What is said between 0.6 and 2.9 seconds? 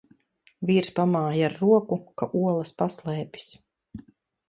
Vīrs pamāj ar roku, ka olas